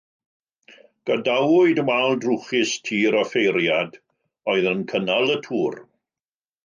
Gadawyd 1.09 1.81
wal 1.89 2.15
drwchus 2.23 2.71
tŷ'r 2.89 3.17
offeiriad 3.21 4.01
oedd 4.55 4.71
yn 4.73 4.83
cynnal 4.95 5.35
y 5.35 5.37
tŵr. 5.51 5.79